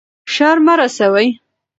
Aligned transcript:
شر 0.33 0.57
مه 0.65 0.73
رسوئ. 0.79 1.27